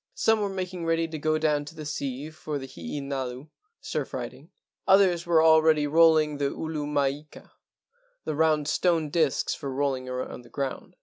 Some 0.15 0.39
were 0.41 0.49
making 0.49 0.83
ready 0.87 1.07
to 1.07 1.19
go 1.19 1.37
down 1.37 1.63
to 1.65 1.75
the 1.75 1.85
sea 1.85 2.31
for 2.31 2.57
the 2.57 2.65
hee 2.65 2.99
nalu 2.99 3.49
(surf 3.81 4.15
riding). 4.15 4.49
Others 4.87 5.27
were 5.27 5.37
al¬ 5.37 5.61
ready 5.61 5.85
rolling 5.85 6.39
the 6.39 6.49
ulu 6.49 6.87
maika 6.87 7.51
(the 8.25 8.33
round 8.33 8.67
stone 8.67 9.11
discs 9.11 9.53
for 9.53 9.69
rolling 9.71 10.09
along 10.09 10.41
the 10.41 10.49
ground). 10.49 10.95